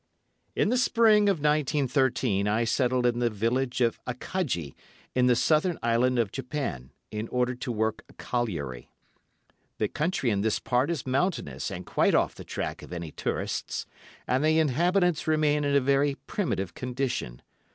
"In 0.55 0.69
the 0.69 0.79
spring 0.79 1.29
of 1.29 1.41
1913, 1.43 2.47
I 2.47 2.63
settled 2.63 3.05
in 3.05 3.19
the 3.19 3.29
village 3.29 3.81
of 3.81 4.03
Akaji, 4.05 4.73
in 5.13 5.27
the 5.27 5.35
southern 5.35 5.77
Island 5.83 6.17
of 6.17 6.31
Japan, 6.31 6.89
in 7.11 7.27
order 7.27 7.53
to 7.53 7.71
work 7.71 8.03
a 8.09 8.13
colliery. 8.13 8.89
The 9.77 9.87
country 9.87 10.31
in 10.31 10.41
this 10.41 10.57
part 10.57 10.89
is 10.89 11.05
mountainous 11.05 11.69
and 11.69 11.85
quite 11.85 12.15
off 12.15 12.33
the 12.33 12.43
track 12.43 12.81
of 12.81 12.91
any 12.91 13.11
tourists, 13.11 13.85
and 14.25 14.43
the 14.43 14.57
inhabitants 14.57 15.27
remain 15.27 15.63
in 15.63 15.75
a 15.75 15.79
very 15.79 16.15
primitive 16.25 16.73
condition. 16.73 17.43